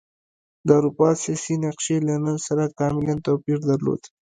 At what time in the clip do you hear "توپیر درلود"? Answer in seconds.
3.25-4.01